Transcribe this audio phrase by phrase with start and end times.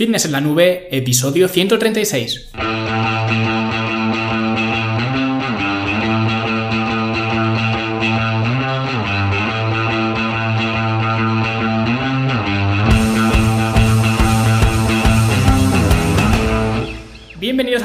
[0.00, 2.52] Fitness en la nube, episodio 136.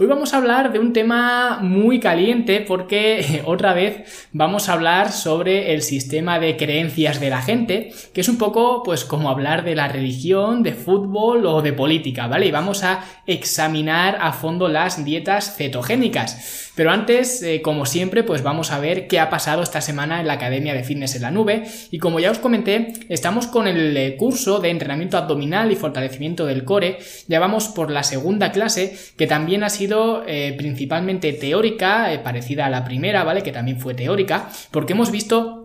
[0.00, 5.10] Hoy vamos a hablar de un tema muy caliente porque otra vez vamos a hablar
[5.10, 9.64] sobre el sistema de creencias de la gente, que es un poco pues como hablar
[9.64, 12.46] de la religión, de fútbol o de política, ¿vale?
[12.46, 16.67] Y vamos a examinar a fondo las dietas cetogénicas.
[16.78, 20.28] Pero antes, eh, como siempre, pues vamos a ver qué ha pasado esta semana en
[20.28, 21.64] la Academia de Fitness en la Nube.
[21.90, 26.46] Y como ya os comenté, estamos con el eh, curso de entrenamiento abdominal y fortalecimiento
[26.46, 27.00] del core.
[27.26, 32.70] Ya vamos por la segunda clase, que también ha sido eh, principalmente teórica, parecida a
[32.70, 33.42] la primera, ¿vale?
[33.42, 35.57] Que también fue teórica, porque hemos visto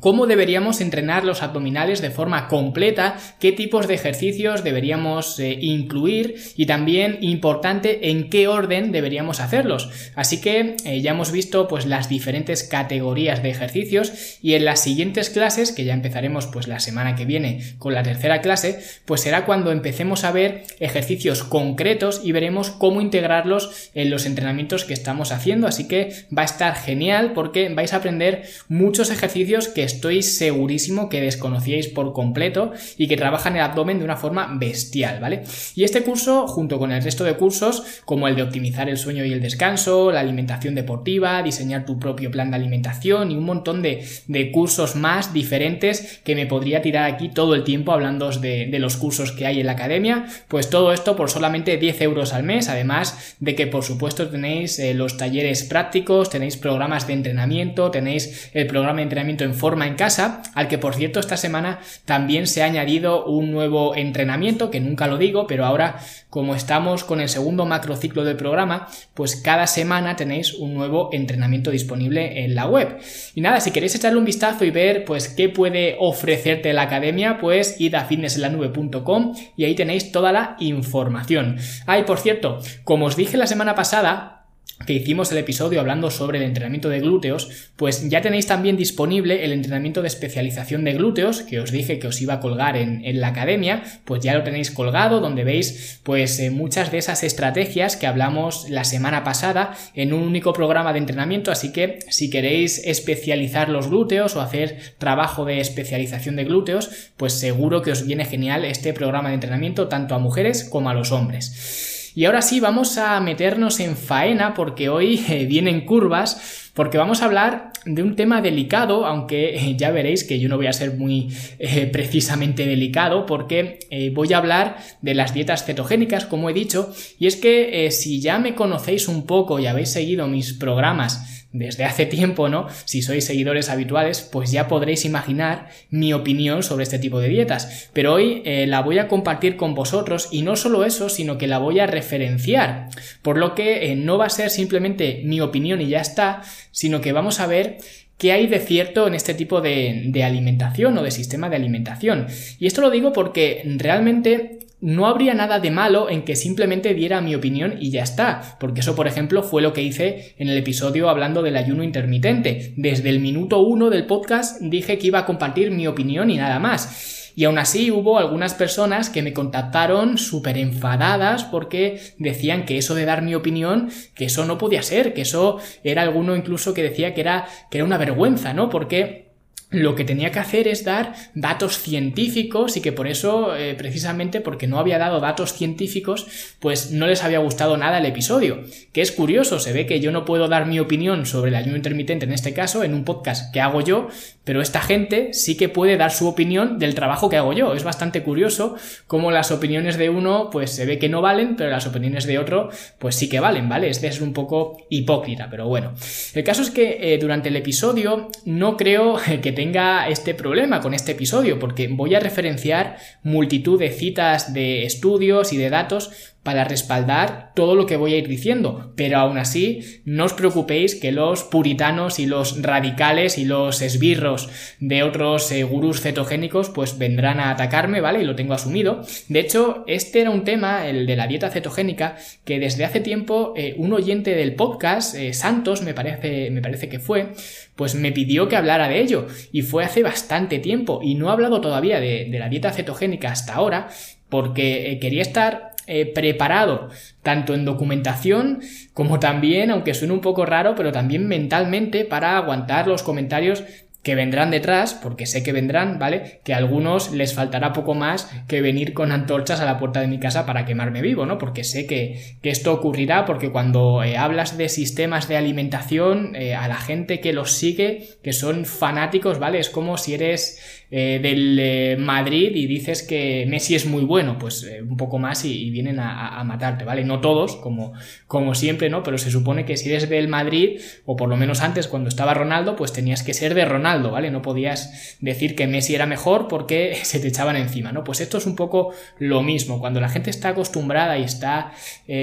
[0.00, 6.36] cómo deberíamos entrenar los abdominales de forma completa, qué tipos de ejercicios deberíamos eh, incluir
[6.56, 9.90] y también importante en qué orden deberíamos hacerlos.
[10.14, 14.80] Así que eh, ya hemos visto pues las diferentes categorías de ejercicios y en las
[14.80, 19.20] siguientes clases, que ya empezaremos pues la semana que viene con la tercera clase, pues
[19.20, 24.94] será cuando empecemos a ver ejercicios concretos y veremos cómo integrarlos en los entrenamientos que
[24.94, 25.66] estamos haciendo.
[25.66, 31.08] Así que va a estar genial porque vais a aprender muchos ejercicios que estoy segurísimo
[31.08, 35.42] que desconocíais por completo y que trabajan el abdomen de una forma bestial, ¿vale?
[35.74, 39.24] Y este curso, junto con el resto de cursos, como el de optimizar el sueño
[39.24, 43.82] y el descanso, la alimentación deportiva, diseñar tu propio plan de alimentación y un montón
[43.82, 44.06] de,
[44.52, 48.96] cursos más diferentes que me podría tirar aquí todo el tiempo hablando de, de los
[48.96, 52.68] cursos que hay en la academia, pues todo esto por solamente 10 euros al mes,
[52.68, 58.50] además de que por supuesto tenéis eh, los talleres prácticos, tenéis programas de entrenamiento, tenéis
[58.54, 62.46] el programa de entrenamiento en forma en casa, al que por cierto esta semana también
[62.46, 66.00] se ha añadido un nuevo entrenamiento, que nunca lo digo, pero ahora
[66.30, 71.70] como estamos con el segundo macrociclo del programa, pues cada semana tenéis un nuevo entrenamiento
[71.70, 72.98] disponible en la web.
[73.34, 77.38] Y nada, si queréis echarle un vistazo y ver pues qué puede ofrecerte la academia,
[77.38, 81.56] pues id a fitnessenlanube.com y ahí tenéis toda la información.
[81.86, 84.37] Ah, y por cierto, como os dije la semana pasada,
[84.86, 89.44] que hicimos el episodio hablando sobre el entrenamiento de glúteos, pues ya tenéis también disponible
[89.44, 92.98] el entrenamiento de especialización de glúteos, que os dije que os iba a colgar en,
[93.20, 97.96] la academia, pues ya lo tenéis colgado, donde veis pues eh, muchas de esas estrategias
[97.96, 102.78] que hablamos la semana pasada en un único programa de entrenamiento, así que si queréis
[102.86, 108.24] especializar los glúteos o hacer trabajo de especialización de glúteos, pues seguro que os viene
[108.24, 111.97] genial este programa de entrenamiento tanto a mujeres como a los hombres.
[112.18, 117.22] Y ahora sí, vamos a meternos en faena porque hoy eh, vienen curvas, porque vamos
[117.22, 120.72] a hablar de un tema delicado, aunque eh, ya veréis que yo no voy a
[120.72, 123.78] ser muy eh, precisamente delicado, porque
[124.14, 128.40] voy a hablar de las dietas cetogénicas, como he dicho, y es que si ya
[128.40, 132.66] me conocéis un poco y habéis seguido mis programas, desde hace tiempo, ¿no?
[132.84, 137.88] Si sois seguidores habituales, pues ya podréis imaginar mi opinión sobre este tipo de dietas.
[137.92, 141.46] Pero hoy eh, la voy a compartir con vosotros y no solo eso, sino que
[141.46, 142.88] la voy a referenciar.
[143.22, 147.00] Por lo que eh, no va a ser simplemente mi opinión y ya está, sino
[147.00, 147.78] que vamos a ver
[148.18, 152.26] ¿Qué hay de cierto en este tipo de, de, alimentación o de sistema de alimentación?
[152.58, 157.20] Y esto lo digo porque realmente no habría nada de malo en que simplemente diera
[157.20, 160.58] mi opinión y ya está, porque eso, por ejemplo, fue lo que hice en el
[160.58, 162.74] episodio hablando del ayuno intermitente.
[162.76, 166.58] Desde el minuto uno del podcast dije que iba a compartir mi opinión y nada
[166.58, 167.32] más.
[167.34, 172.96] Y aún así hubo algunas personas que me contactaron súper enfadadas porque decían que eso
[172.96, 176.82] de dar mi opinión, que eso no podía ser, que eso era alguno incluso que
[176.82, 178.68] decía que era, que era una vergüenza, ¿no?
[178.68, 179.27] Porque
[179.70, 184.40] lo que tenía que hacer es dar datos científicos y que por eso, eh, precisamente
[184.40, 186.26] porque no había dado datos científicos,
[186.58, 188.62] pues no les había gustado nada el episodio.
[188.92, 191.76] Que es curioso, se ve que yo no puedo dar mi opinión sobre el ayuno
[191.76, 194.08] intermitente en este caso, en un podcast que hago yo,
[194.48, 197.74] pero esta gente sí que puede dar su opinión del trabajo que hago yo.
[197.74, 201.68] Es bastante curioso cómo las opiniones de uno, pues se ve que no valen, pero
[201.68, 203.90] las opiniones de otro, pues sí que valen, ¿vale?
[203.90, 205.92] Este es un poco hipócrita, pero bueno.
[206.32, 210.94] El caso es que eh, durante el episodio no creo que tenga este problema con
[210.94, 216.64] este episodio, porque voy a referenciar multitud de citas de estudios y de datos para
[216.64, 221.12] respaldar todo lo que voy a ir diciendo, pero aún así no os preocupéis que
[221.12, 224.48] los puritanos y los radicales y los esbirros
[224.80, 228.22] de otros eh, gurús cetogénicos pues vendrán a atacarme, ¿vale?
[228.22, 229.02] Y lo tengo asumido.
[229.28, 232.16] De hecho, este era un tema, el de la dieta cetogénica,
[232.46, 236.88] que desde hace tiempo eh, un oyente del podcast, eh, Santos me parece, me parece
[236.88, 237.34] que fue,
[237.76, 241.32] pues me pidió que hablara de ello y fue hace bastante tiempo y no he
[241.32, 243.90] hablado todavía de, la dieta cetogénica hasta ahora
[244.28, 246.90] porque eh, quería estar eh, preparado
[247.22, 248.60] tanto en documentación
[248.92, 253.64] como también, aunque suene un poco raro, pero también mentalmente para aguantar los comentarios
[254.02, 256.40] que vendrán detrás, porque sé que vendrán, ¿vale?
[256.44, 260.06] Que a algunos les faltará poco más que venir con antorchas a la puerta de
[260.06, 261.36] mi casa para quemarme vivo, ¿no?
[261.36, 266.68] Porque sé que, esto ocurrirá, porque cuando eh, hablas de sistemas de alimentación, eh, a
[266.68, 269.58] la gente que los sigue, que son fanáticos, ¿vale?
[269.58, 274.38] Es como si eres eh, del eh, Madrid y dices que Messi es muy bueno,
[274.38, 277.04] pues eh, un poco más y, vienen a, matarte, ¿vale?
[277.04, 277.92] No todos, como,
[278.26, 279.02] como siempre, ¿no?
[279.02, 282.32] Pero se supone que si eres del Madrid, o por lo menos antes cuando estaba
[282.32, 284.30] Ronaldo, pues tenías que ser de Ronaldo, ¿vale?
[284.30, 288.02] No podías decir que Messi era mejor porque se te echaban encima, ¿no?
[288.02, 291.72] Pues esto es un poco lo mismo, cuando la gente está acostumbrada y está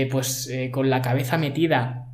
[0.09, 2.07] pues con la cabeza metida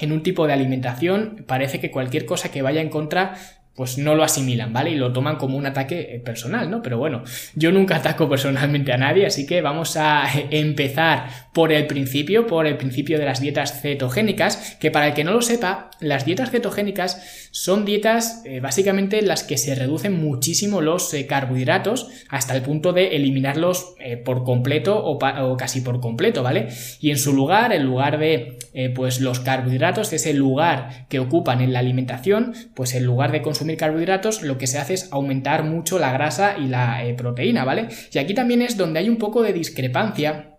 [0.00, 3.34] en un tipo de alimentación, parece que cualquier cosa que vaya en contra
[3.78, 4.90] pues no lo asimilan, ¿vale?
[4.90, 6.82] Y lo toman como un ataque eh, personal, ¿no?
[6.82, 7.22] Pero bueno,
[7.54, 12.66] yo nunca ataco personalmente a nadie, así que vamos a empezar por el principio, por
[12.66, 16.50] el principio de las dietas cetogénicas, que para el que no lo sepa, las dietas
[16.50, 22.56] cetogénicas son dietas eh, básicamente en las que se reducen muchísimo los eh, carbohidratos hasta
[22.56, 26.68] el punto de eliminarlos por completo o, o, casi por completo, ¿vale?
[27.00, 28.58] Y en su lugar, en lugar de
[28.94, 33.67] pues los carbohidratos, ese lugar que ocupan en la alimentación, pues en lugar de consumir
[33.76, 37.88] carbohidratos, lo que se hace es aumentar mucho la grasa y la eh, proteína, ¿vale?
[38.12, 40.56] Y aquí también es donde hay un poco de discrepancia,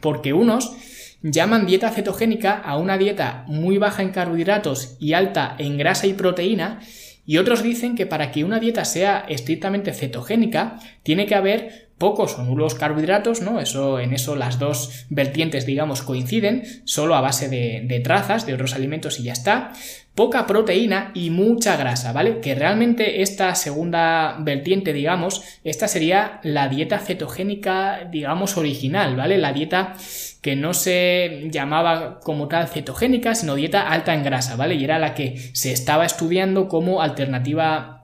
[0.00, 0.72] porque unos
[1.22, 6.14] llaman dieta cetogénica a una dieta muy baja en carbohidratos y alta en grasa y
[6.14, 6.80] proteína,
[7.26, 12.38] y otros dicen que para que una dieta sea estrictamente cetogénica, tiene que haber pocos
[12.38, 13.60] o nulos carbohidratos, ¿no?
[13.60, 18.54] Eso, en eso las dos vertientes, digamos, coinciden, solo a base de, de, trazas de
[18.54, 19.72] otros alimentos y ya está.
[20.18, 22.40] Poca proteína y mucha grasa, ¿vale?
[22.40, 29.38] Que realmente esta segunda vertiente, digamos, esta sería la dieta cetogénica, digamos, original, ¿vale?
[29.38, 29.94] La dieta
[30.42, 34.74] que no se llamaba como tal cetogénica, sino dieta alta en grasa, ¿vale?
[34.74, 37.97] Y era la que se estaba estudiando como alternativa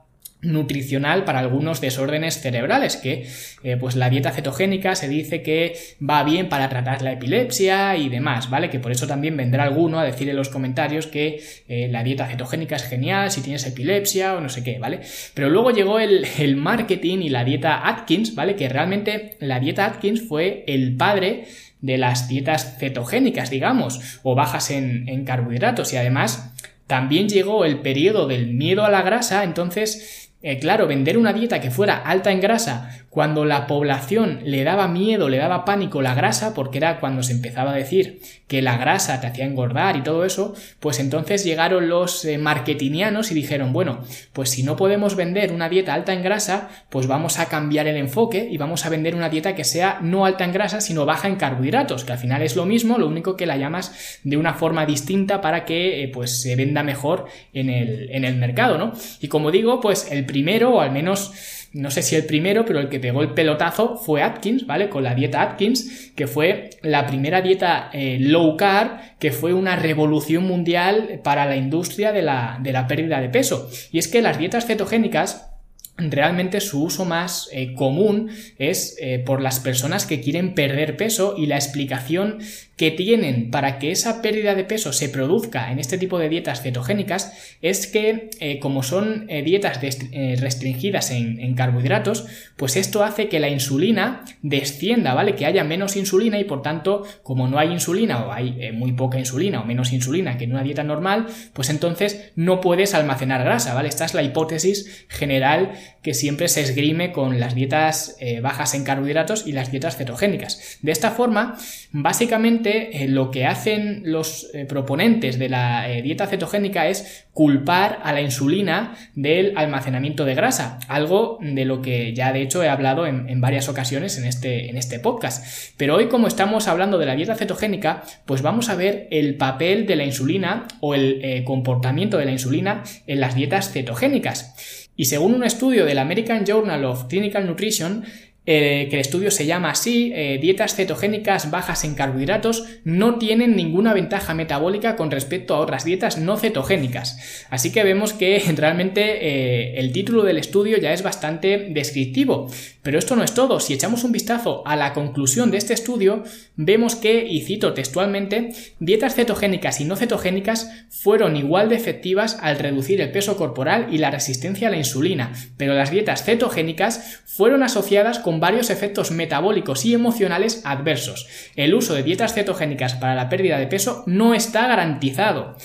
[0.45, 3.27] nutricional para algunos desórdenes cerebrales que
[3.63, 5.75] eh, pues la dieta cetogénica se dice que
[6.07, 9.99] va bien para tratar la epilepsia y demás vale que por eso también vendrá alguno
[9.99, 14.35] a decir en los comentarios que eh, la dieta cetogénica es genial si tienes epilepsia
[14.35, 15.01] o no sé qué vale
[15.33, 16.25] pero luego llegó el,
[16.55, 21.45] marketing y la dieta Atkins vale que realmente la dieta Atkins fue el padre
[21.81, 25.93] de las dietas cetogénicas digamos o bajas en, en carbohidratos.
[25.93, 26.53] Y además
[26.87, 31.59] también llegó el periodo del miedo a la grasa entonces eh, claro, vender una dieta
[31.59, 36.13] que fuera alta en grasa cuando la población le daba miedo, le daba pánico la
[36.13, 40.03] grasa, porque era cuando se empezaba a decir que la grasa te hacía engordar y
[40.03, 44.01] todo eso, pues entonces llegaron los eh, marketingianos y dijeron, bueno,
[44.33, 47.95] pues si no podemos vender una dieta alta en grasa, pues vamos a cambiar el
[47.95, 51.29] enfoque y vamos a vender una dieta que sea no alta en grasa, sino baja
[51.29, 54.55] en carbohidratos, que al final es lo mismo, lo único que la llamas de una
[54.55, 58.91] forma distinta para que eh, pues se venda mejor en el, en el mercado, ¿no?
[59.21, 61.31] Y como digo, pues el primero, o al menos
[61.75, 64.87] no sé si el primero, pero el que pegó el pelotazo fue Atkins, ¿vale?
[64.87, 69.75] Con la dieta Atkins, que fue la primera dieta eh, low carb, que fue una
[69.75, 73.69] revolución mundial para la industria de la, de la pérdida de peso.
[73.91, 75.51] Y es que las dietas cetogénicas
[75.97, 81.35] realmente su uso más eh, común es eh, por las personas que quieren perder peso
[81.37, 82.39] y la explicación
[82.75, 86.61] que tienen para que esa pérdida de peso se produzca en este tipo de dietas
[86.61, 93.39] cetogénicas es que eh, como son dietas restringidas en, en, carbohidratos pues esto hace que
[93.39, 98.25] la insulina descienda vale que haya menos insulina y por tanto como no hay insulina
[98.25, 102.31] o hay muy poca insulina o menos insulina que en una dieta normal pues entonces
[102.35, 105.71] no puedes almacenar grasa vale esta es la hipótesis general
[106.05, 110.77] que siempre se esgrime con las dietas eh, bajas en carbohidratos y las dietas cetogénicas.
[110.83, 111.57] De esta forma,
[111.91, 118.13] básicamente eh, lo que hacen los eh, proponentes de la dieta cetogénica es culpar a
[118.13, 123.07] la insulina del almacenamiento de grasa, algo de lo que ya de hecho he hablado
[123.07, 125.73] en, varias ocasiones en este, en este podcast.
[125.75, 129.87] Pero hoy como estamos hablando de la dieta cetogénica, pues vamos a ver el papel
[129.87, 134.84] de la insulina o el comportamiento de la insulina en las dietas cetogénicas.
[134.95, 138.05] Y según un estudio del American Journal of Clinical Nutrition,
[138.47, 143.55] eh, que el estudio se llama así, eh, dietas cetogénicas bajas en carbohidratos no tienen
[143.55, 147.45] ninguna ventaja metabólica con respecto a otras dietas no cetogénicas.
[147.49, 152.47] Así que vemos que realmente eh, el título del estudio ya es bastante descriptivo.
[152.83, 153.59] Pero esto no es todo.
[153.59, 156.23] Si echamos un vistazo a la conclusión de este estudio,
[156.55, 162.59] vemos que, y cito textualmente, dietas cetogénicas y no cetogénicas fueron igual de efectivas al
[162.59, 167.63] reducir el peso corporal y la resistencia a la insulina, pero las dietas cetogénicas fueron
[167.63, 171.27] asociadas con varios efectos metabólicos y emocionales adversos.
[171.55, 175.55] El uso de dietas cetogénicas para la pérdida de peso no está garantizado.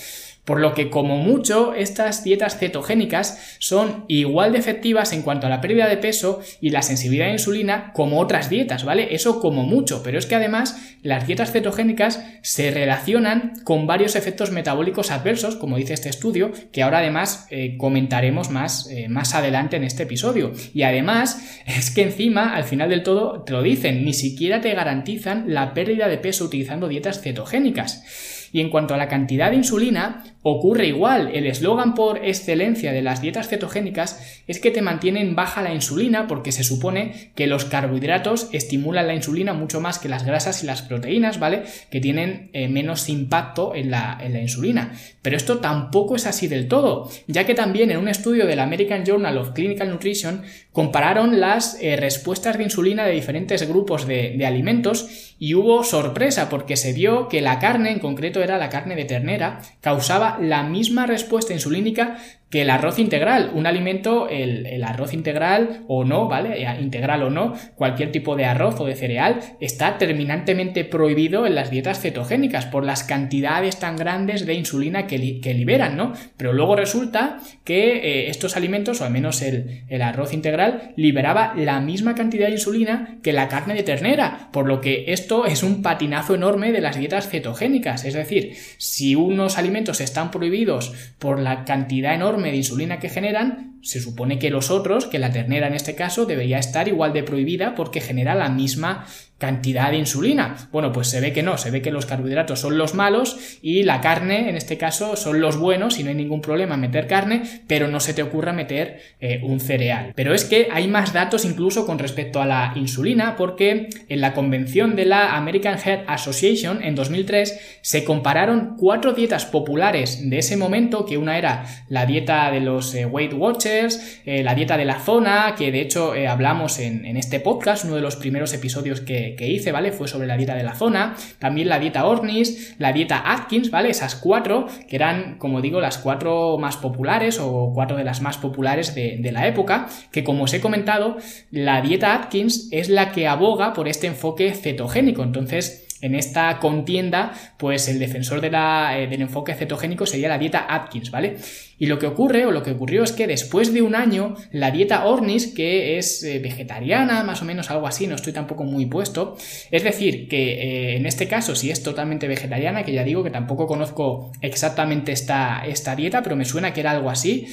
[0.45, 5.49] Por lo que como mucho estas dietas cetogénicas son igual de efectivas en cuanto a
[5.49, 9.13] la pérdida de peso y la sensibilidad a insulina como otras dietas, ¿vale?
[9.13, 14.51] Eso como mucho, pero es que además las dietas cetogénicas se relacionan con varios efectos
[14.51, 19.77] metabólicos adversos, como dice este estudio, que ahora además eh, comentaremos más, eh, más adelante
[19.77, 20.51] en este episodio.
[20.73, 24.73] Y además es que encima al final del todo te lo dicen, ni siquiera te
[24.73, 28.40] garantizan la pérdida de peso utilizando dietas cetogénicas.
[28.51, 31.31] Y en cuanto a la cantidad de insulina, ocurre igual.
[31.33, 36.27] El eslogan por excelencia de las dietas cetogénicas es que te mantienen baja la insulina
[36.27, 40.65] porque se supone que los carbohidratos estimulan la insulina mucho más que las grasas y
[40.65, 41.63] las proteínas, ¿vale?
[41.89, 44.93] Que tienen eh, menos impacto en la, en la insulina.
[45.21, 49.05] Pero esto tampoco es así del todo, ya que también en un estudio del American
[49.05, 54.45] Journal of Clinical Nutrition compararon las eh, respuestas de insulina de diferentes grupos de, de
[54.45, 58.95] alimentos y hubo sorpresa porque se vio que la carne, en concreto era la carne
[58.95, 62.17] de ternera, causaba la misma respuesta insulínica
[62.51, 66.61] que el arroz integral, un alimento, el, arroz integral o no, ¿vale?
[66.61, 71.55] Eh, integral o no, cualquier tipo de arroz o de cereal está terminantemente prohibido en
[71.55, 76.11] las dietas cetogénicas por las cantidades tan grandes de insulina que, liberan, ¿no?
[76.35, 81.53] Pero luego resulta que eh, estos alimentos, o al menos el, el arroz integral, liberaba
[81.55, 85.63] la misma cantidad de insulina que la carne de ternera, por lo que esto es
[85.63, 91.39] un patinazo enorme de las dietas cetogénicas, es decir, si unos alimentos están prohibidos por
[91.39, 95.67] la cantidad enorme de insulina que generan, se supone que los otros, que la ternera
[95.67, 99.05] en este caso, debería estar igual de prohibida porque genera la misma
[99.41, 100.69] cantidad de insulina.
[100.71, 103.81] Bueno, pues se ve que no, se ve que los carbohidratos son los malos y
[103.81, 107.41] la carne, en este caso, son los buenos y no hay ningún problema meter carne,
[107.65, 110.13] pero no se te ocurra meter eh, un cereal.
[110.15, 114.33] Pero es que hay más datos incluso con respecto a la insulina porque en la
[114.33, 120.55] convención de la American Heart Association en 2003 se compararon cuatro dietas populares de ese
[120.55, 124.85] momento, que una era la dieta de los eh, Weight Watchers, eh, la dieta de
[124.85, 129.30] la zona, que de hecho hablamos en este podcast, uno de los primeros episodios que,
[129.35, 129.91] que, hice, ¿vale?
[129.91, 133.89] Fue sobre la dieta de la zona, también la dieta Ornis, la dieta Atkins, ¿vale?
[133.89, 138.37] Esas cuatro, que eran, como digo, las cuatro más populares o cuatro de las más
[138.37, 141.17] populares de, de la época, que como os he comentado,
[141.51, 147.33] la dieta Atkins es la que aboga por este enfoque cetogénico, entonces en esta contienda,
[147.57, 151.37] pues el defensor eh, del enfoque cetogénico sería la dieta Atkins, ¿vale?
[151.77, 154.69] Y lo que ocurre, o lo que ocurrió es que después de un año, la
[154.69, 158.85] dieta Ornis, que es eh, vegetariana, más o menos algo así, no estoy tampoco muy
[158.85, 159.35] puesto,
[159.71, 163.31] es decir, que eh, en este caso, si es totalmente vegetariana, que ya digo que
[163.31, 167.47] tampoco conozco exactamente esta, esta dieta, pero me suena que era algo así,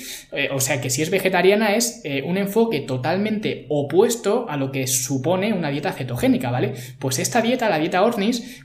[0.52, 5.52] o sea que si es vegetariana es un enfoque totalmente opuesto a lo que supone
[5.52, 6.74] una dieta cetogénica, ¿vale?
[6.98, 8.02] Pues esta dieta, la dieta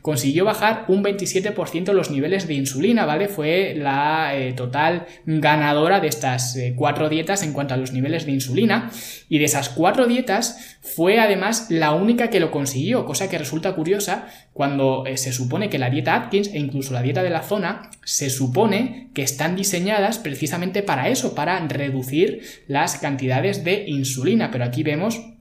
[0.02, 3.28] Consiguió bajar un 27% los niveles de insulina, ¿vale?
[3.28, 8.26] Fue la eh, total ganadora de estas eh, cuatro dietas en cuanto a los niveles
[8.26, 8.92] de insulina.
[9.30, 13.74] Y de esas cuatro dietas fue además la única que lo consiguió, cosa que resulta
[13.74, 17.42] curiosa cuando eh, se supone que la dieta Atkins e incluso la dieta de la
[17.42, 24.52] zona se supone que están diseñadas precisamente para eso, para reducir las cantidades de insulina.
[24.52, 25.33] Pero aquí vemos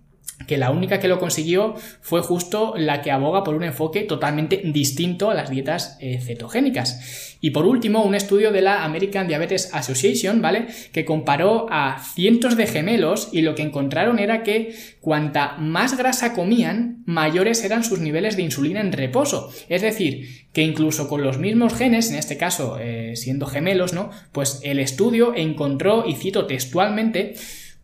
[0.47, 4.63] que la única que lo consiguió fue justo la que aboga por un enfoque totalmente
[4.65, 7.33] distinto a las dietas eh, cetogénicas.
[7.41, 10.69] Y por último, un estudio de la American Diabetes Association, ¿vale?
[10.93, 16.35] Que comparó a cientos de gemelos y lo que encontraron era que cuanta más grasa
[16.35, 19.51] comían, mayores eran sus niveles de insulina en reposo.
[19.69, 24.11] Es decir, que incluso con los mismos genes, en este caso eh, siendo gemelos, ¿no?
[24.31, 27.35] Pues el estudio encontró, y cito textualmente,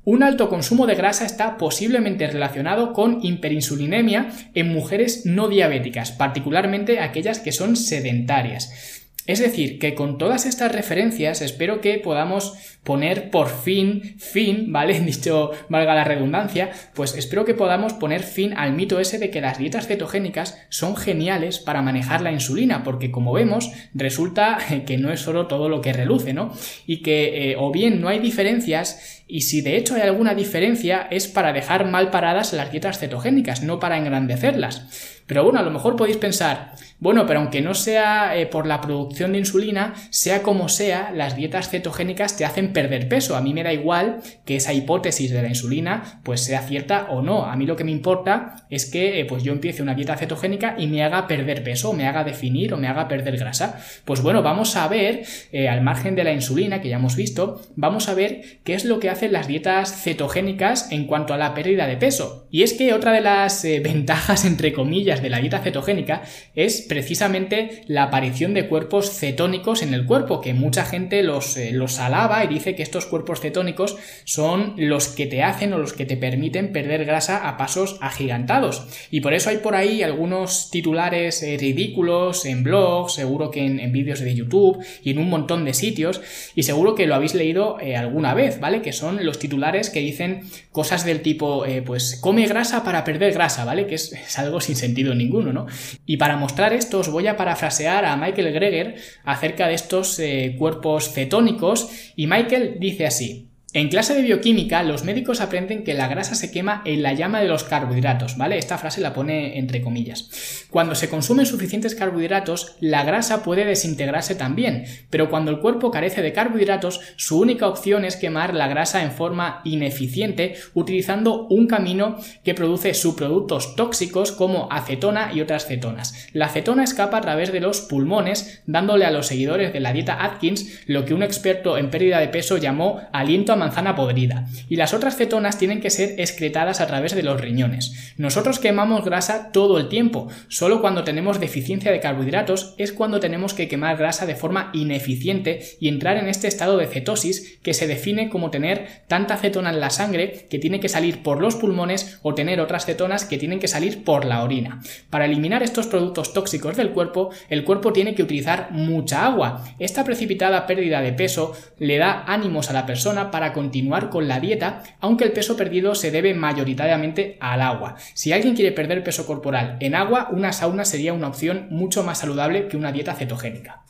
[0.08, 7.00] un alto consumo de grasa está posiblemente relacionado con hiperinsulinemia en mujeres no diabéticas, particularmente
[7.00, 8.97] aquellas que son sedentarias.
[9.28, 14.98] Es decir, que con todas estas referencias espero que podamos poner por fin, fin, ¿vale?
[15.00, 19.42] Dicho, valga la redundancia, pues espero que podamos poner fin al mito ese de que
[19.42, 24.56] las dietas cetogénicas son geniales para manejar la insulina, porque como vemos, resulta
[24.86, 26.50] que no es solo todo lo que reluce, ¿no?
[26.86, 31.06] Y que eh, o bien no hay diferencias y si de hecho hay alguna diferencia
[31.10, 35.20] es para dejar mal paradas las dietas cetogénicas, no para engrandecerlas.
[35.26, 38.80] Pero bueno, a lo mejor podéis pensar, bueno, pero aunque no sea eh, por la
[38.80, 43.36] producción de insulina, sea como sea, las dietas cetogénicas te hacen perder peso.
[43.36, 47.22] A mí me da igual que esa hipótesis de la insulina pues sea cierta o
[47.22, 47.44] no.
[47.44, 50.74] A mí lo que me importa es que eh, pues yo empiece una dieta cetogénica
[50.76, 53.80] y me haga perder peso, me haga definir o me haga perder grasa.
[54.04, 57.62] Pues bueno, vamos a ver, eh, al margen de la insulina que ya hemos visto,
[57.76, 61.54] vamos a ver qué es lo que hacen las dietas cetogénicas en cuanto a la
[61.54, 62.48] pérdida de peso.
[62.50, 66.22] Y es que otra de las ventajas, entre comillas, de la dieta cetogénica
[66.56, 71.70] es precisamente la aparición de cuerpos cetónicos en el cuerpo, que mucha gente los, eh,
[71.72, 75.92] los alaba y dice que estos cuerpos cetónicos son los que te hacen o los
[75.92, 78.86] que te permiten perder grasa a pasos agigantados.
[79.10, 83.92] Y por eso hay por ahí algunos titulares eh, ridículos en blogs, seguro que en,
[83.92, 86.20] vídeos de YouTube y en un montón de sitios,
[86.54, 88.82] y seguro que lo habéis leído eh, alguna vez, ¿vale?
[88.82, 90.42] Que son los titulares que dicen
[90.72, 93.86] cosas del tipo, pues come grasa para perder grasa, ¿vale?
[93.86, 95.66] Que es algo sin sentido ninguno, ¿no?
[96.06, 100.54] Y para mostrar esto os voy a parafrasear a Michael Greger acerca de estos eh,
[100.58, 103.47] cuerpos cetónicos y Michael dice así.
[103.74, 107.42] En clase de bioquímica, los médicos aprenden que la grasa se quema en la llama
[107.42, 108.56] de los carbohidratos, ¿vale?
[108.56, 110.64] Esta frase la pone entre comillas.
[110.70, 116.22] Cuando se consumen suficientes carbohidratos, la grasa puede desintegrarse también, pero cuando el cuerpo carece
[116.22, 122.16] de carbohidratos, su única opción es quemar la grasa en forma ineficiente utilizando un camino
[122.44, 126.28] que produce subproductos tóxicos como acetona y otras cetonas.
[126.32, 130.24] La acetona escapa a través de los pulmones, dándole a los seguidores de la dieta
[130.24, 134.94] Atkins lo que un experto en pérdida de peso llamó aliento manzana podrida, y las
[134.94, 138.14] otras cetonas tienen que ser excretadas a través de los riñones.
[138.16, 143.54] Nosotros quemamos grasa todo el tiempo, solo cuando tenemos deficiencia de carbohidratos es cuando tenemos
[143.54, 147.86] que quemar grasa de forma ineficiente y entrar en este estado de cetosis que se
[147.86, 152.18] define como tener tanta cetona en la sangre que tiene que salir por los pulmones
[152.22, 154.80] o tener otras cetonas que tienen que salir por la orina.
[155.10, 159.64] Para eliminar estos productos tóxicos del cuerpo, el cuerpo tiene que utilizar mucha agua.
[159.78, 164.40] Esta precipitada pérdida de peso le da ánimos a la persona para continuar con la
[164.40, 167.96] dieta, aunque el peso perdido se debe mayoritariamente al agua.
[168.14, 172.18] Si alguien quiere perder peso corporal en agua, una sauna sería una opción mucho más
[172.18, 173.82] saludable que una dieta cetogénica.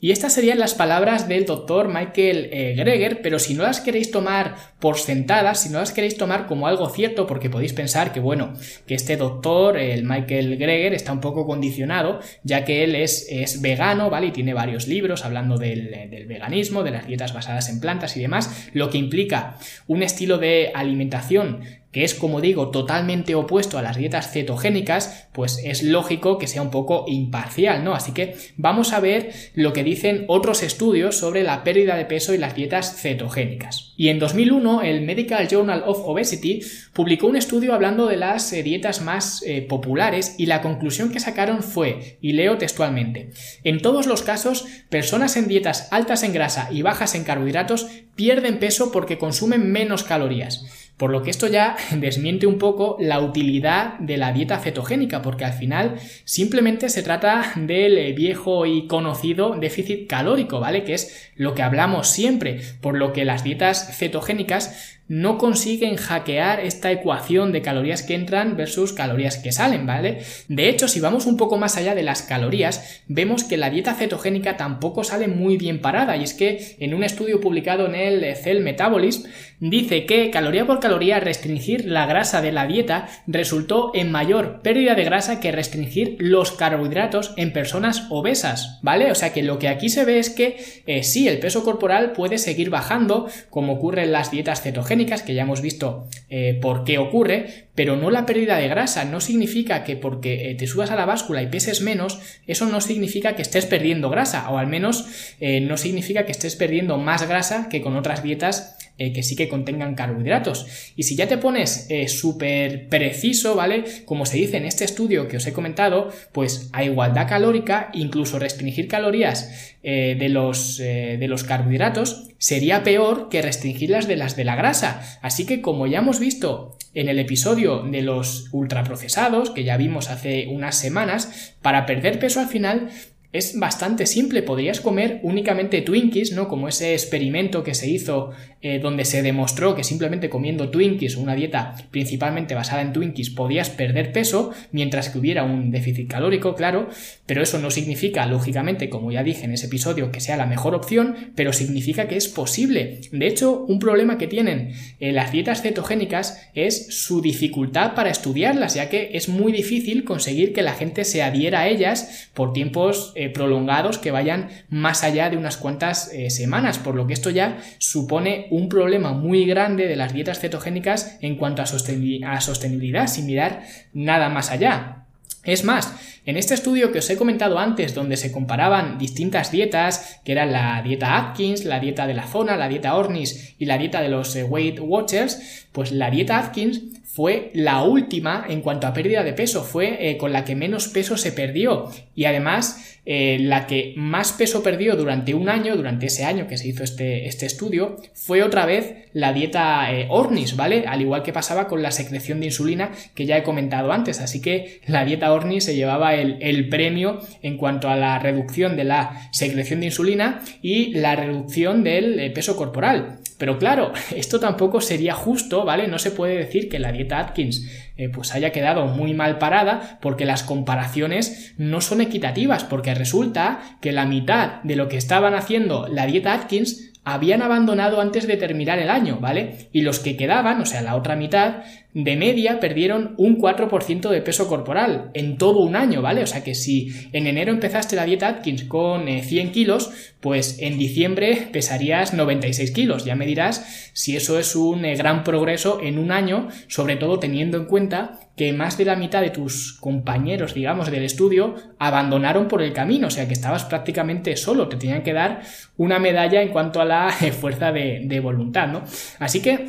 [0.00, 4.10] Y estas serían las palabras del doctor Michael eh, Greger, pero si no las queréis
[4.10, 8.20] tomar por sentadas, si no las queréis tomar como algo cierto, porque podéis pensar que,
[8.20, 8.52] bueno,
[8.86, 13.60] que este doctor, el Michael Greger, está un poco condicionado, ya que él es, es
[13.62, 14.28] vegano, ¿vale?
[14.28, 18.20] Y tiene varios libros hablando del, del veganismo, de las dietas basadas en plantas y
[18.20, 19.56] demás, lo que implica
[19.86, 21.60] un estilo de alimentación
[21.96, 26.60] que es, como digo, totalmente opuesto a las dietas cetogénicas, pues es lógico que sea
[26.60, 27.94] un poco imparcial, ¿no?
[27.94, 32.34] Así que vamos a ver lo que dicen otros estudios sobre la pérdida de peso
[32.34, 33.94] y las dietas cetogénicas.
[33.96, 36.60] Y en 2001, el Medical Journal of Obesity
[36.92, 41.18] publicó un estudio hablando de las eh, dietas más eh, populares y la conclusión que
[41.18, 43.30] sacaron fue, y leo textualmente,
[43.64, 48.58] en todos los casos, personas en dietas altas en grasa y bajas en carbohidratos pierden
[48.58, 50.85] peso porque consumen menos calorías.
[50.96, 55.44] Por lo que esto ya desmiente un poco la utilidad de la dieta cetogénica, porque
[55.44, 60.84] al final simplemente se trata del viejo y conocido déficit calórico, ¿vale?
[60.84, 66.60] Que es lo que hablamos siempre, por lo que las dietas cetogénicas no consiguen hackear
[66.60, 70.22] esta ecuación de calorías que entran versus calorías que salen, ¿vale?
[70.48, 73.94] De hecho, si vamos un poco más allá de las calorías, vemos que la dieta
[73.94, 78.36] cetogénica tampoco sale muy bien parada, y es que en un estudio publicado en el
[78.36, 79.28] Cell Metabolism
[79.60, 84.94] dice que caloría por caloría restringir la grasa de la dieta resultó en mayor pérdida
[84.94, 89.10] de grasa que restringir los carbohidratos en personas obesas, ¿vale?
[89.10, 92.12] O sea que lo que aquí se ve es que eh, sí, el peso corporal
[92.12, 96.84] puede seguir bajando, como ocurre en las dietas cetogénicas, que ya hemos visto eh, por
[96.84, 99.04] qué ocurre, pero no la pérdida de grasa.
[99.04, 102.80] No significa que porque eh, te subas a la báscula y peses menos, eso no
[102.80, 107.28] significa que estés perdiendo grasa, o al menos eh, no significa que estés perdiendo más
[107.28, 110.92] grasa que con otras dietas que sí que contengan carbohidratos.
[110.96, 113.84] Y si ya te pones súper preciso, ¿vale?
[114.04, 118.38] Como se dice en este estudio que os he comentado, pues a igualdad calórica, incluso
[118.38, 124.56] restringir calorías de, los, de los carbohidratos sería peor que restringirlas de las de la
[124.56, 125.18] grasa.
[125.22, 130.10] Así que como ya hemos visto en el episodio de los ultraprocesados, que ya vimos
[130.10, 132.88] hace unas semanas, para perder peso al final
[133.36, 136.48] es bastante simple, podrías comer únicamente Twinkies, ¿no?
[136.48, 138.30] Como ese experimento que se hizo
[138.62, 143.70] eh, donde se demostró que simplemente comiendo Twinkies una dieta principalmente basada en Twinkies podías
[143.70, 146.88] perder peso mientras que hubiera un déficit calórico, claro,
[147.26, 150.74] pero eso no significa, lógicamente, como ya dije en ese episodio, que sea la mejor
[150.74, 153.00] opción, pero significa que es posible.
[153.12, 158.74] De hecho, un problema que tienen eh, las dietas cetogénicas es su dificultad para estudiarlas,
[158.74, 163.12] ya que es muy difícil conseguir que la gente se adhiera a ellas por tiempos
[163.14, 167.30] eh, prolongados que vayan más allá de unas cuantas eh, semanas, por lo que esto
[167.30, 173.06] ya supone un problema muy grande de las dietas cetogénicas en cuanto a, a sostenibilidad,
[173.06, 173.62] sin mirar
[173.92, 175.04] nada más allá.
[175.46, 175.94] Es más,
[176.26, 180.50] en este estudio que os he comentado antes, donde se comparaban distintas dietas, que eran
[180.50, 184.08] la dieta Atkins, la dieta de la zona, la dieta Ornis y la dieta de
[184.08, 189.24] los eh, Weight Watchers, pues la dieta Atkins fue la última en cuanto a pérdida
[189.24, 193.66] de peso, fue eh, con la que menos peso se perdió y además eh, la
[193.66, 197.46] que más peso perdió durante un año, durante ese año que se hizo este, este
[197.46, 200.08] estudio, fue otra vez la dieta eh,
[200.56, 200.84] ¿vale?
[200.86, 204.42] Al igual que pasaba con la secreción de insulina que ya he comentado antes, así
[204.42, 208.84] que la dieta Ornis se llevaba el, el premio en cuanto a la reducción de
[208.84, 213.20] la secreción de insulina y la reducción del peso corporal.
[213.38, 215.88] Pero claro, esto tampoco sería justo, ¿vale?
[215.88, 219.98] No se puede decir que la dieta Atkins eh, pues haya quedado muy mal parada
[220.00, 225.34] porque las comparaciones no son equitativas, porque resulta que la mitad de lo que estaban
[225.34, 229.68] haciendo la dieta Atkins habían abandonado antes de terminar el año, ¿vale?
[229.72, 231.62] Y los que quedaban, o sea, la otra mitad,
[231.94, 236.22] de media perdieron un 4% de peso corporal en todo un año, ¿vale?
[236.22, 240.58] O sea que si en enero empezaste la dieta Atkins con 100 eh, kilos, pues
[240.58, 243.04] en diciembre pesarías 96 kilos.
[243.04, 247.20] Ya me dirás si eso es un eh, gran progreso en un año, sobre todo
[247.20, 252.48] teniendo en cuenta que más de la mitad de tus compañeros, digamos, del estudio abandonaron
[252.48, 255.40] por el camino, o sea que estabas prácticamente solo, te tenían que dar
[255.78, 258.82] una medalla en cuanto a la fuerza de, voluntad, ¿no?
[259.18, 259.66] Así que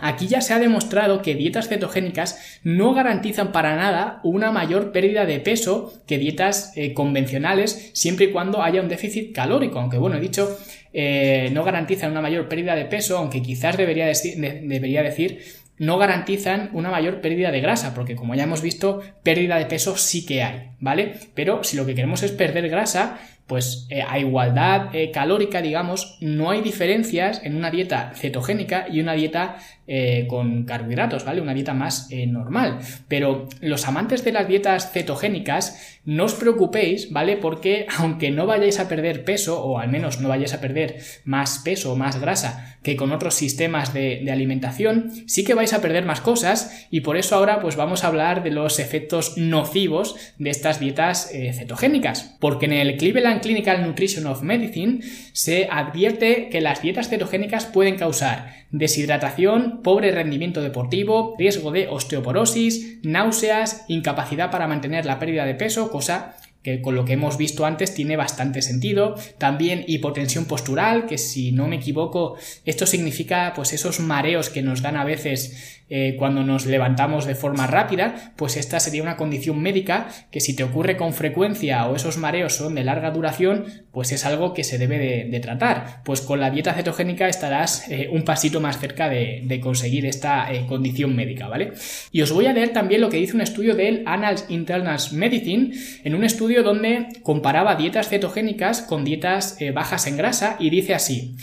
[0.00, 5.26] Aquí ya se ha demostrado que dietas cetogénicas no garantizan para nada una mayor pérdida
[5.26, 10.16] de peso que dietas eh, convencionales siempre y cuando haya un déficit calórico, aunque bueno,
[10.16, 10.56] he dicho,
[10.92, 15.40] eh, no garantizan una mayor pérdida de peso, aunque quizás debería decir
[15.78, 19.96] no garantizan una mayor pérdida de grasa, porque como ya hemos visto, pérdida de peso
[19.96, 21.14] sí que hay, ¿vale?
[21.34, 26.50] Pero si lo que queremos es perder grasa, pues eh, a igualdad calórica, digamos, no
[26.50, 29.56] hay diferencias en una dieta cetogénica y una dieta
[29.90, 31.40] eh, con carbohidratos, ¿vale?
[31.40, 32.78] Una dieta más eh, normal.
[33.08, 37.38] Pero los amantes de las dietas cetogénicas, no os preocupéis, ¿vale?
[37.38, 41.60] Porque aunque no vayáis a perder peso, o al menos no vayáis a perder más
[41.60, 46.04] peso o más grasa que con otros sistemas de, alimentación, sí que vais a perder
[46.04, 50.50] más cosas y por eso ahora pues vamos a hablar de los efectos nocivos de
[50.50, 52.36] estas dietas eh, cetogénicas.
[52.40, 55.00] Porque en el Cleveland Clinical Nutrition of Medicine
[55.32, 62.98] se advierte que las dietas cetogénicas pueden causar deshidratación, pobre rendimiento deportivo, riesgo de osteoporosis,
[63.02, 67.64] náuseas, incapacidad para mantener la pérdida de peso, cosa que con lo que hemos visto
[67.64, 69.14] antes tiene bastante sentido.
[69.38, 74.82] También hipotensión postural, que si no me equivoco, esto significa pues esos mareos que nos
[74.82, 79.60] dan a veces eh, cuando nos levantamos de forma rápida, pues esta sería una condición
[79.60, 84.12] médica que si te ocurre con frecuencia o esos mareos son de larga duración, pues
[84.12, 86.02] es algo que se debe de, tratar.
[86.04, 90.66] Pues con la dieta cetogénica estarás eh, un pasito más cerca de, conseguir esta eh,
[90.68, 91.72] condición médica, ¿vale?
[92.12, 95.72] Y os voy a leer también lo que dice un estudio del Annals Internal Medicine,
[96.04, 101.36] en un estudio donde comparaba dietas cetogénicas con dietas bajas en grasa y dice así.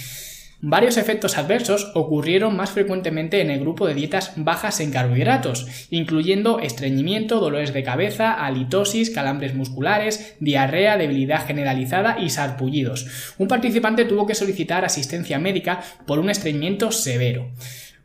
[0.68, 6.60] Varios efectos adversos ocurrieron más frecuentemente en el grupo de dietas bajas en carbohidratos, incluyendo
[6.60, 13.36] estreñimiento, dolores de cabeza, halitosis, calambres musculares, diarrea, debilidad generalizada y sarpullidos.
[13.38, 17.52] Un participante tuvo que solicitar asistencia médica por un estreñimiento severo.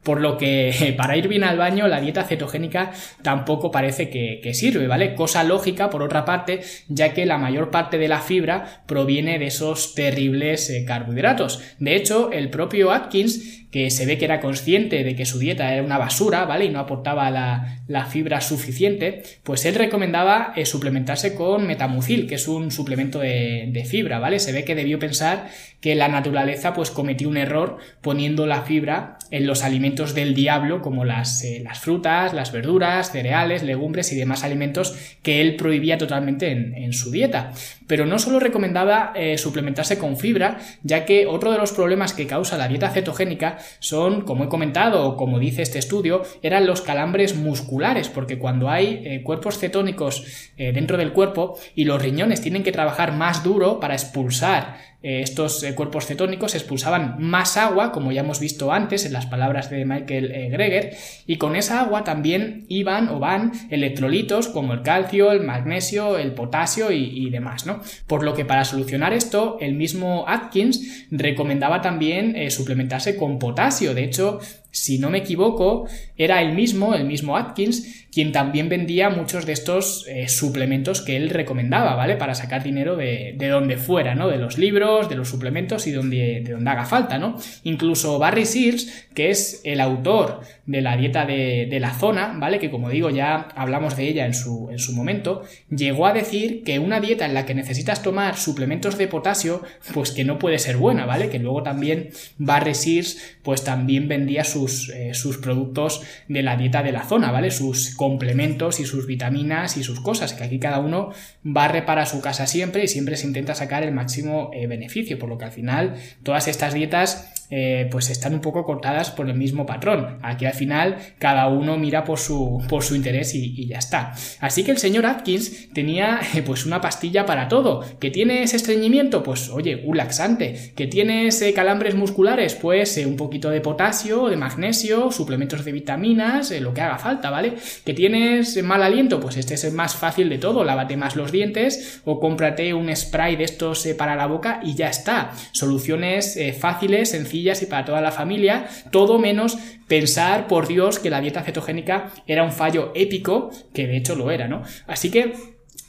[0.03, 4.87] Por lo que para ir bien al baño la dieta cetogénica tampoco parece que, sirve,
[4.87, 5.15] ¿vale?
[5.15, 9.47] Cosa lógica, por otra parte, ya que la mayor parte de la fibra proviene de
[9.47, 11.63] esos terribles eh, carbohidratos.
[11.79, 15.73] De hecho, el propio Atkins que se ve que era consciente de que su dieta
[15.73, 16.65] era una basura, ¿vale?
[16.65, 22.49] Y no aportaba la, fibra suficiente, pues él recomendaba eh, suplementarse con metamucil, que es
[22.49, 24.41] un suplemento de, fibra, ¿vale?
[24.41, 25.49] Se ve que debió pensar
[25.81, 30.83] que la naturaleza pues cometió un error poniendo la fibra en los alimentos del diablo,
[30.83, 35.99] como las, eh, las frutas, las verduras, cereales, legumbres y demás alimentos que él prohibía
[35.99, 37.53] totalmente en, su dieta.
[37.91, 42.29] Pero no solo recomendaba eh, suplementarse con fibra, ya que otro de los problemas que
[42.29, 46.83] causa la dieta cetogénica son, como he comentado, o como dice este estudio, eran los
[46.83, 50.25] calambres musculares, porque cuando hay eh, cuerpos cetónicos
[50.57, 55.65] eh, dentro del cuerpo y los riñones tienen que trabajar más duro para expulsar estos
[55.77, 60.51] cuerpos cetónicos expulsaban más agua, como ya hemos visto antes en las palabras de Michael
[60.51, 60.95] Greger,
[61.27, 66.33] y con esa agua también iban o van electrolitos como el calcio, el magnesio, el
[66.33, 67.80] potasio y, demás, ¿no?
[68.07, 73.95] Por lo que para solucionar esto, el mismo Atkins recomendaba también suplementarse con potasio.
[73.95, 74.41] De hecho,
[74.71, 79.53] si no me equivoco, era el mismo, el mismo Atkins, quien también vendía muchos de
[79.53, 82.17] estos eh, suplementos que él recomendaba, ¿vale?
[82.17, 84.29] Para sacar dinero de, donde fuera, ¿no?
[84.29, 87.37] De los libros, de los suplementos y donde, de donde haga falta, ¿no?
[87.63, 92.59] Incluso Barry Sears, que es el autor de la dieta de, la zona, ¿vale?
[92.59, 96.63] Que como digo, ya hablamos de ella en su, en su momento, llegó a decir
[96.65, 99.63] que una dieta en la que necesitas tomar suplementos de potasio,
[99.95, 101.29] pues que no puede ser buena, ¿vale?
[101.29, 106.83] Que luego también Barry Sears, pues también vendía sus, eh, sus productos de la dieta
[106.83, 107.51] de la zona, ¿vale?
[107.51, 111.11] Sus complementos y sus vitaminas y sus cosas, que aquí cada uno
[111.43, 115.29] barre para su casa siempre y siempre se intenta sacar el máximo eh, beneficio, por
[115.29, 119.35] lo que al final todas estas dietas eh, pues están un poco cortadas por el
[119.35, 120.19] mismo patrón.
[120.23, 124.15] Aquí al final cada uno mira por su, por su interés y, ya está.
[124.39, 127.85] Así que el señor Atkins tenía eh, pues una pastilla para todo.
[127.99, 129.25] ¿Que tienes estreñimiento?
[129.25, 130.73] Pues oye, un laxante.
[130.77, 132.55] ¿Que tienes eh, calambres musculares?
[132.55, 137.55] Pues un poquito de potasio, de magnesio, suplementos de vitaminas, lo que haga falta, ¿vale?
[137.85, 139.19] ¿Que tienes mal aliento?
[139.19, 140.63] Pues este es el más fácil de todo.
[140.63, 144.89] Lávate más los dientes o cómprate un spray de estos para la boca y ya
[144.89, 145.33] está.
[145.53, 151.21] Soluciones fáciles, sencillas y para toda la familia, todo menos pensar, por Dios, que la
[151.21, 154.63] dieta cetogénica era un fallo épico, que de hecho lo era, ¿no?
[154.87, 155.33] Así que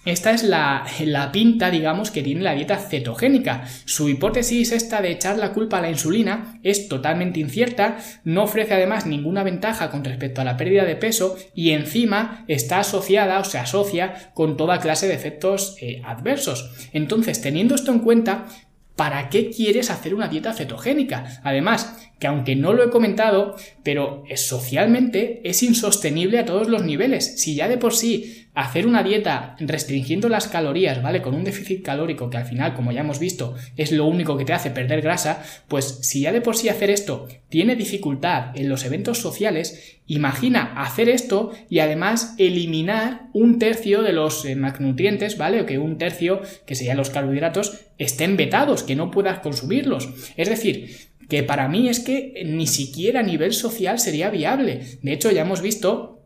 [0.04, 3.66] esta es la, la, pinta, digamos, que tiene la dieta cetogénica.
[3.86, 8.74] Su hipótesis esta de echar la culpa a la insulina es totalmente incierta, no ofrece
[8.74, 13.44] además ninguna ventaja con respecto a la pérdida de peso y encima está asociada o
[13.44, 16.90] se asocia con toda clase de efectos eh, adversos.
[16.94, 18.48] Entonces, teniendo esto en cuenta,
[18.96, 21.42] ¿para qué quieres hacer una dieta cetogénica?
[21.44, 27.42] Además, que aunque no lo he comentado, pero socialmente es insostenible a todos los niveles.
[27.42, 31.22] Si ya de por sí hacer una dieta restringiendo las calorías, ¿vale?
[31.22, 34.46] Con un déficit calórico que al final, como ya hemos visto, es lo único que
[34.46, 38.68] te hace perder grasa, pues si ya de por sí hacer esto tiene dificultad en
[38.68, 45.38] los eventos sociales, imagina hacer esto y además eliminar un tercio de los eh, macronutrientes,
[45.38, 45.62] ¿vale?
[45.62, 50.10] O que un tercio, que serían los carbohidratos, estén vetados, que no puedas consumirlos.
[50.36, 54.82] Es decir, que para mí es que ni siquiera a nivel social sería viable.
[55.02, 56.20] De hecho, ya hemos visto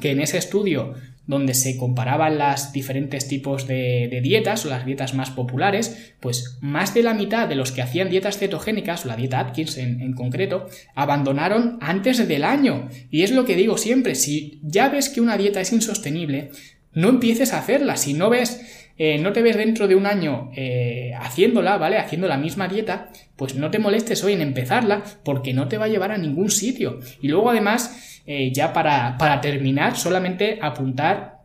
[0.00, 0.94] que en ese estudio
[1.26, 6.94] donde se comparaban las diferentes tipos de, dietas o las dietas más populares, pues más
[6.94, 10.14] de la mitad de los que hacían dietas cetogénicas, o la dieta Atkins en, en,
[10.14, 12.88] concreto, abandonaron antes del año.
[13.10, 16.50] Y es lo que digo siempre, si ya ves que una dieta es insostenible,
[16.92, 17.96] no empieces a hacerla.
[17.96, 18.60] Si no ves
[18.98, 21.98] eh, no te ves dentro de un año eh, haciéndola, ¿vale?
[21.98, 25.86] Haciendo la misma dieta, pues no te molestes hoy en empezarla porque no te va
[25.86, 27.00] a llevar a ningún sitio.
[27.20, 31.42] Y luego además, eh, ya para, para terminar, solamente apuntar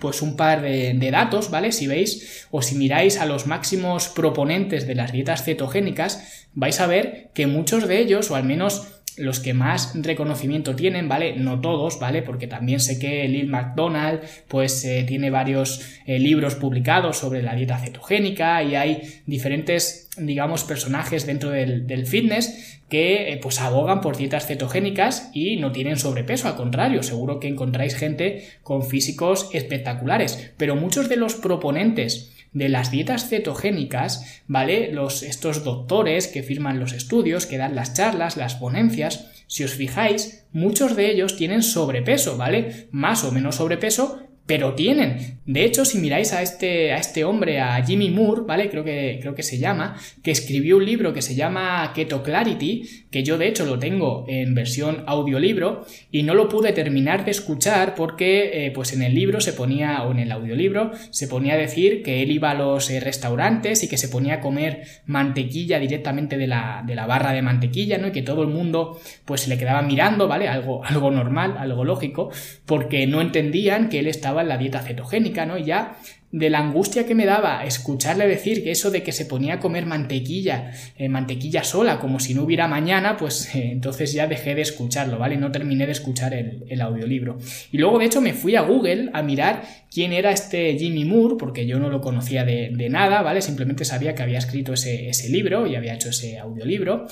[0.00, 1.72] pues un par de, de, datos, ¿vale?
[1.72, 6.86] Si veis o si miráis a los máximos proponentes de las dietas cetogénicas, vais a
[6.86, 11.36] ver que muchos de ellos, o al menos los que más reconocimiento tienen, ¿vale?
[11.36, 12.22] No todos, ¿vale?
[12.22, 17.54] Porque también sé que Lil McDonald, pues eh, tiene varios eh, libros publicados sobre la
[17.54, 24.16] dieta cetogénica y hay diferentes, digamos, personajes dentro del, fitness que eh, pues abogan por
[24.16, 30.52] dietas cetogénicas y no tienen sobrepeso, al contrario, seguro que encontráis gente con físicos espectaculares,
[30.56, 34.92] pero muchos de los proponentes de las dietas cetogénicas, ¿vale?
[34.92, 39.74] Los, estos doctores que firman los estudios, que dan las charlas, las ponencias, si os
[39.74, 42.88] fijáis, muchos de ellos tienen sobrepeso, ¿vale?
[42.90, 45.38] Más o menos sobrepeso, pero tienen.
[45.44, 48.68] De hecho, si miráis a este, a este hombre, a Jimmy Moore, ¿vale?
[48.70, 53.06] Creo que, creo que se llama, que escribió un libro que se llama Keto Clarity,
[53.10, 57.30] que yo de hecho lo tengo en versión audiolibro y no lo pude terminar de
[57.30, 61.54] escuchar porque, eh, pues en el libro se ponía, o en el audiolibro, se ponía
[61.54, 64.82] a decir que él iba a los eh, restaurantes y que se ponía a comer
[65.06, 68.08] mantequilla directamente de la, de la barra de mantequilla, ¿no?
[68.08, 70.48] Y que todo el mundo, pues se le quedaba mirando, ¿vale?
[70.48, 72.30] Algo, algo normal, algo lógico,
[72.64, 75.58] porque no entendían que él estaba la dieta cetogénica, ¿no?
[75.58, 75.96] Ya
[76.32, 79.60] de la angustia que me daba escucharle decir que eso de que se ponía a
[79.60, 84.54] comer mantequilla, eh, mantequilla sola, como si no hubiera mañana, pues eh, entonces ya dejé
[84.54, 85.36] de escucharlo, ¿vale?
[85.36, 87.38] No terminé de escuchar el, audiolibro.
[87.72, 89.62] Y luego, de hecho, me fui a Google a mirar
[89.96, 93.40] quién era este Jimmy Moore, porque yo no lo conocía de, nada, ¿vale?
[93.40, 97.06] Simplemente sabía que había escrito ese, ese libro y había hecho ese audiolibro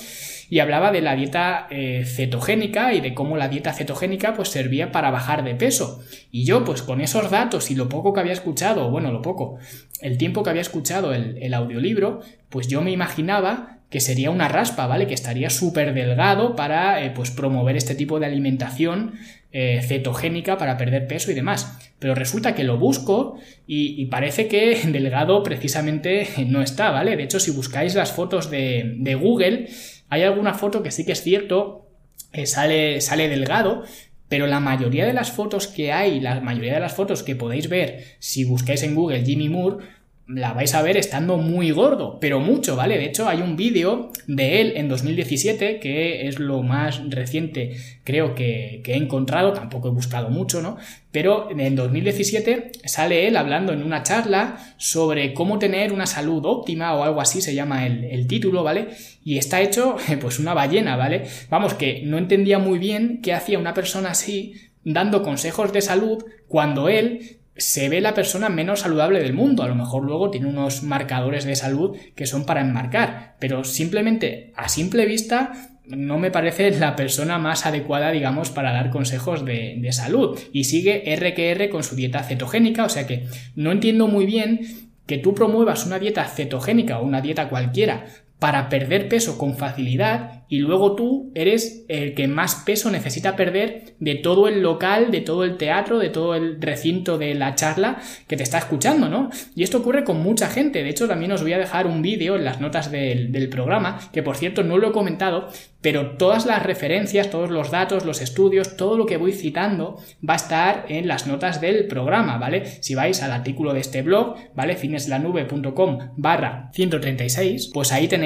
[0.51, 4.91] y hablaba de la dieta eh, cetogénica y de cómo la dieta cetogénica pues servía
[4.91, 6.03] para bajar de peso.
[6.29, 9.57] Y yo pues con esos datos y lo poco que había escuchado, bueno, lo poco,
[9.99, 12.19] el tiempo que había escuchado el, audiolibro,
[12.49, 15.07] pues yo me imaginaba que sería una raspa, ¿vale?
[15.07, 19.13] Que estaría súper delgado para eh, pues promover este tipo de alimentación
[19.57, 21.79] eh, cetogénica para perder peso y demás.
[21.97, 27.15] Pero resulta que lo busco y, parece que delgado precisamente no está, ¿vale?
[27.15, 29.69] De hecho, si buscáis las fotos de, de Google,
[30.09, 31.87] hay alguna foto que sí que es cierto,
[32.33, 33.83] eh, sale, sale delgado,
[34.27, 37.69] pero la mayoría de las fotos que hay, la mayoría de las fotos que podéis
[37.69, 39.85] ver si buscáis en Google Jimmy Moore,
[40.27, 42.97] la vais a ver estando muy gordo, pero mucho, ¿vale?
[42.97, 48.33] De hecho, hay un vídeo de él en 2017, que es lo más reciente, creo
[48.33, 50.77] que, he encontrado, tampoco he buscado mucho, ¿no?
[51.11, 56.95] Pero en 2017 sale él hablando en una charla sobre cómo tener una salud óptima
[56.95, 58.87] o algo así se llama el, el título, ¿vale?
[59.23, 61.25] Y está hecho, pues una ballena, ¿vale?
[61.51, 66.23] Vamos, que no entendía muy bien qué hacía una persona así dando consejos de salud
[66.47, 69.63] cuando él se ve la persona menos saludable del mundo.
[69.63, 74.51] A lo mejor luego tiene unos marcadores de salud que son para enmarcar, pero simplemente
[74.55, 75.53] a simple vista
[75.87, 80.39] no me parece la persona más adecuada, digamos, para dar consejos de, de salud.
[80.51, 84.61] Y sigue RQR con su dieta cetogénica, o sea que no entiendo muy bien
[85.05, 88.05] que tú promuevas una dieta cetogénica o una dieta cualquiera
[88.39, 93.95] para perder peso con facilidad y luego tú eres el que más peso necesita perder
[93.99, 97.97] de todo el local, de todo el teatro, de todo el recinto de la charla
[98.27, 99.29] que te está escuchando, ¿no?
[99.55, 100.83] Y esto ocurre con mucha gente.
[100.83, 103.99] De hecho, también os voy a dejar un vídeo en las notas del, del programa,
[104.11, 105.49] que por cierto no lo he comentado,
[105.81, 110.33] pero todas las referencias, todos los datos, los estudios, todo lo que voy citando va
[110.33, 112.65] a estar en las notas del programa, ¿vale?
[112.81, 114.75] Si vais al artículo de este blog, ¿vale?
[114.75, 118.24] fineslanube.com barra 136, pues ahí tenéis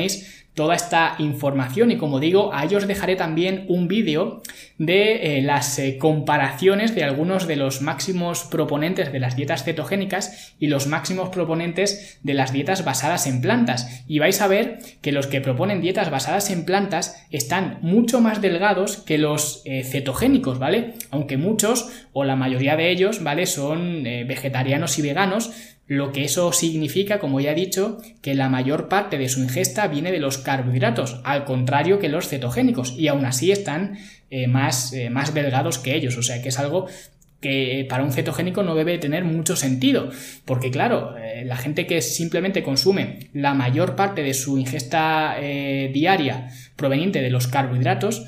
[0.60, 4.42] toda esta información y como digo, ahí os dejaré también un vídeo
[4.78, 10.54] de eh, las eh, comparaciones de algunos de los máximos proponentes de las dietas cetogénicas
[10.60, 15.14] y los máximos proponentes de las dietas basadas en plantas y vais a ver que
[15.14, 20.60] los que proponen dietas basadas en plantas están mucho más delgados que los eh, cetogénicos,
[20.60, 20.96] ¿vale?
[21.10, 23.46] Aunque muchos o la mayoría de ellos, ¿vale?
[23.46, 25.52] Son vegetarianos y veganos,
[25.89, 29.88] lo que eso significa, como ya he dicho, que la mayor parte de su ingesta
[29.88, 33.97] viene de los carbohidratos, al contrario que los cetogénicos, y aún así están
[34.30, 36.86] eh, más, eh, más delgados que ellos, o sea que es algo
[37.41, 40.12] que para un cetogénico no debe tener mucho sentido,
[40.45, 46.49] porque claro, eh, la gente que simplemente consume la mayor parte de su ingesta diaria
[46.75, 48.28] proveniente de los carbohidratos,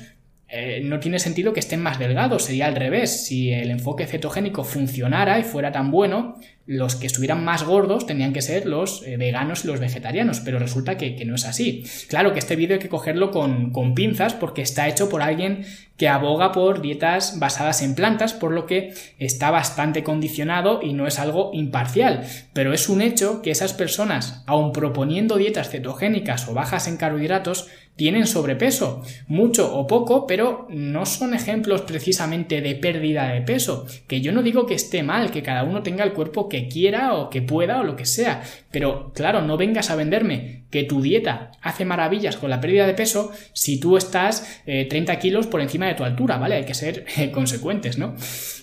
[0.82, 3.24] no tiene sentido que estén más delgados, sería al revés.
[3.24, 8.32] Si el enfoque cetogénico funcionara y fuera tan bueno, los que estuvieran más gordos tenían
[8.32, 11.84] que ser los eh, veganos y los vegetarianos, pero resulta que, no es así.
[12.08, 15.64] Claro que este vídeo hay que cogerlo con, con, pinzas porque está hecho por alguien
[15.96, 21.06] que aboga por dietas basadas en plantas, por lo que está bastante condicionado y no
[21.06, 22.24] es algo imparcial.
[22.52, 27.68] Pero es un hecho que esas personas, aun proponiendo dietas cetogénicas o bajas en carbohidratos,
[27.96, 34.22] tienen sobrepeso, mucho o poco, pero no son ejemplos precisamente de pérdida de peso, que
[34.22, 37.30] yo no digo que esté mal, que cada uno tenga el cuerpo que quiera o
[37.30, 38.42] que pueda o lo que sea.
[38.72, 42.94] Pero claro, no vengas a venderme que tu dieta hace maravillas con la pérdida de
[42.94, 46.56] peso si tú estás 30 eh, kilos por encima de tu altura, ¿vale?
[46.56, 48.14] Hay que ser eh, consecuentes, ¿no?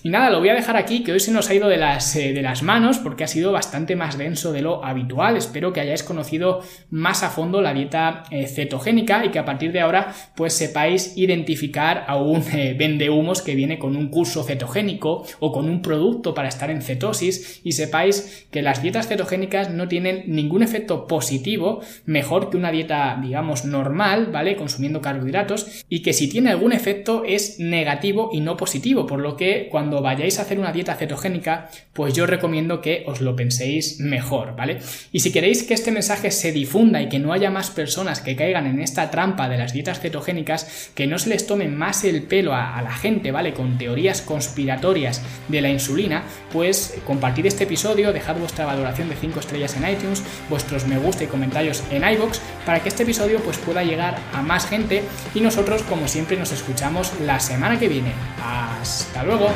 [0.02, 2.16] Y nada, lo voy a dejar aquí, que hoy se nos ha ido de las,
[2.16, 5.36] eh, de las manos porque ha sido bastante más denso de lo habitual.
[5.36, 9.80] Espero que hayáis conocido más a fondo la dieta cetogénica y que a partir de
[9.80, 12.44] ahora pues sepáis identificar a un
[12.76, 17.60] vendehumos que viene con un curso cetogénico o con un producto para estar en cetosis
[17.62, 23.18] y sepáis que las dietas cetogénicas no tienen ningún efecto positivo mejor que una dieta,
[23.22, 24.56] digamos, normal, ¿vale?
[24.56, 29.36] Consumiendo carbohidratos y que si tiene algún efecto es negativo y no positivo, por lo
[29.36, 34.00] que cuando vayáis a hacer una dieta cetogénica, pues yo recomiendo que os lo penséis
[34.00, 34.78] mejor, ¿vale?
[35.12, 38.36] Y si queréis que este mensaje se difunda y que no haya más personas que
[38.36, 42.22] caigan en esta trampa de las dietas cetogénicas, que no se les tome más el
[42.22, 43.52] pelo a, la gente, ¿vale?
[43.52, 49.40] Con teorías conspiratorias de la insulina, pues compartir este episodio, dejad vuestra valoración de 5
[49.40, 53.58] estrellas en iTunes, vuestros me gusta y comentarios en iBox para que este episodio pues
[53.58, 58.12] pueda llegar a más gente y nosotros como siempre nos escuchamos la semana que viene.
[58.42, 59.50] Hasta luego.